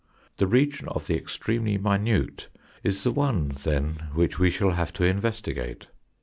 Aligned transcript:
The 0.37 0.47
region 0.47 0.87
of 0.87 1.05
the 1.05 1.15
extremely 1.15 1.77
minute 1.77 2.47
is 2.81 3.03
the 3.03 3.11
one, 3.11 3.49
then, 3.63 4.07
which 4.15 4.39
we 4.39 4.49
shall 4.49 4.71
have 4.71 4.91
to 4.93 5.03
investigate. 5.03 5.89